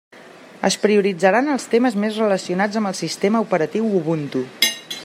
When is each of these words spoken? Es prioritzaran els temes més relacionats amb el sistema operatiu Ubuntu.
Es 0.69 0.77
prioritzaran 0.85 1.51
els 1.57 1.67
temes 1.75 1.99
més 2.05 2.17
relacionats 2.25 2.81
amb 2.81 2.93
el 2.93 2.99
sistema 3.05 3.45
operatiu 3.49 3.93
Ubuntu. 4.01 4.45